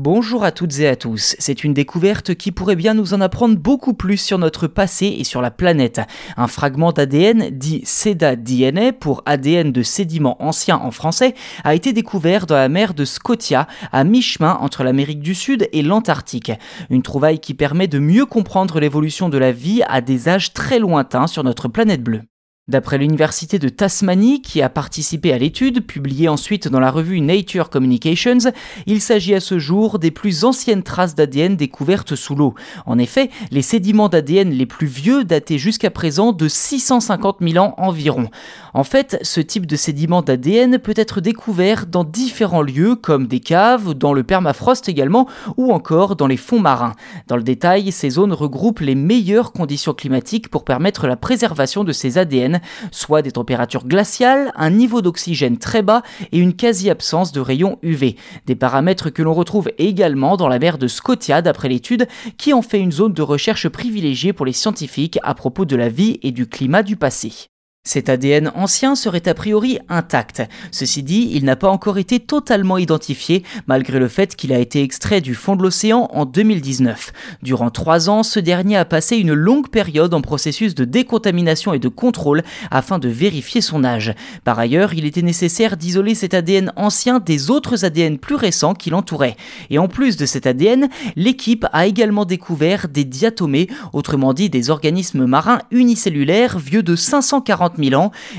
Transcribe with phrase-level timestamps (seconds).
[0.00, 1.34] Bonjour à toutes et à tous.
[1.40, 5.24] C'est une découverte qui pourrait bien nous en apprendre beaucoup plus sur notre passé et
[5.24, 6.00] sur la planète.
[6.36, 11.34] Un fragment d'ADN dit SEDA-DNA pour ADN de sédiments anciens en français
[11.64, 15.82] a été découvert dans la mer de Scotia à mi-chemin entre l'Amérique du Sud et
[15.82, 16.52] l'Antarctique.
[16.90, 20.78] Une trouvaille qui permet de mieux comprendre l'évolution de la vie à des âges très
[20.78, 22.22] lointains sur notre planète bleue.
[22.68, 27.70] D'après l'Université de Tasmanie, qui a participé à l'étude, publiée ensuite dans la revue Nature
[27.70, 28.52] Communications,
[28.84, 32.54] il s'agit à ce jour des plus anciennes traces d'ADN découvertes sous l'eau.
[32.84, 37.72] En effet, les sédiments d'ADN les plus vieux dataient jusqu'à présent de 650 000 ans
[37.78, 38.28] environ.
[38.74, 43.40] En fait, ce type de sédiment d'ADN peut être découvert dans différents lieux, comme des
[43.40, 46.92] caves, dans le permafrost également, ou encore dans les fonds marins.
[47.28, 51.92] Dans le détail, ces zones regroupent les meilleures conditions climatiques pour permettre la préservation de
[51.92, 52.57] ces ADN
[52.90, 58.16] soit des températures glaciales, un niveau d'oxygène très bas et une quasi-absence de rayons UV.
[58.46, 62.62] Des paramètres que l'on retrouve également dans la mer de Scotia d'après l'étude, qui en
[62.62, 66.32] fait une zone de recherche privilégiée pour les scientifiques à propos de la vie et
[66.32, 67.48] du climat du passé.
[67.88, 70.42] Cet ADN ancien serait a priori intact.
[70.72, 74.82] Ceci dit, il n'a pas encore été totalement identifié, malgré le fait qu'il a été
[74.82, 77.14] extrait du fond de l'océan en 2019.
[77.42, 81.78] Durant trois ans, ce dernier a passé une longue période en processus de décontamination et
[81.78, 84.14] de contrôle afin de vérifier son âge.
[84.44, 88.90] Par ailleurs, il était nécessaire d'isoler cet ADN ancien des autres ADN plus récents qui
[88.90, 89.36] l'entouraient.
[89.70, 94.68] Et en plus de cet ADN, l'équipe a également découvert des diatomées, autrement dit des
[94.68, 97.77] organismes marins unicellulaires vieux de 540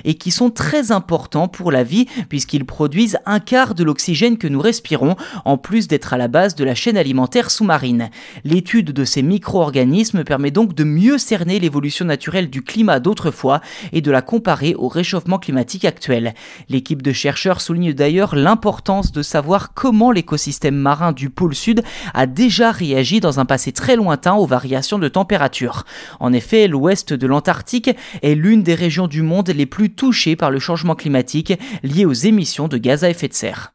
[0.04, 4.48] et qui sont très importants pour la vie puisqu'ils produisent un quart de l'oxygène que
[4.48, 8.10] nous respirons en plus d'être à la base de la chaîne alimentaire sous-marine.
[8.44, 13.62] L'étude de ces micro-organismes permet donc de mieux cerner l'évolution naturelle du climat d'autrefois
[13.94, 16.34] et de la comparer au réchauffement climatique actuel.
[16.70, 21.82] L'équipe de chercheurs souligne d'ailleurs l'importance de savoir comment l'écosystème marin du pôle sud
[22.14, 25.86] a déjà réagi dans un passé très lointain aux variations de température.
[26.20, 30.52] En effet, l'ouest de l'Antarctique est l'une des régions du monde les plus touchés par
[30.52, 33.74] le changement climatique lié aux émissions de gaz à effet de serre.